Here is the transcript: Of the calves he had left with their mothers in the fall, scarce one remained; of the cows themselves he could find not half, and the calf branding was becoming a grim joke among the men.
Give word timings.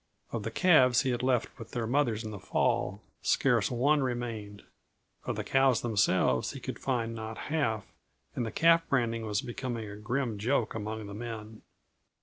Of 0.31 0.41
the 0.41 0.49
calves 0.49 1.01
he 1.03 1.11
had 1.11 1.21
left 1.21 1.59
with 1.59 1.73
their 1.73 1.85
mothers 1.85 2.23
in 2.23 2.31
the 2.31 2.39
fall, 2.39 3.03
scarce 3.21 3.69
one 3.69 4.01
remained; 4.01 4.63
of 5.25 5.35
the 5.35 5.43
cows 5.43 5.81
themselves 5.83 6.53
he 6.53 6.59
could 6.59 6.79
find 6.79 7.13
not 7.13 7.37
half, 7.53 7.85
and 8.33 8.43
the 8.43 8.49
calf 8.51 8.81
branding 8.89 9.27
was 9.27 9.43
becoming 9.43 9.87
a 9.87 9.95
grim 9.97 10.39
joke 10.39 10.73
among 10.73 11.05
the 11.05 11.13
men. 11.13 11.61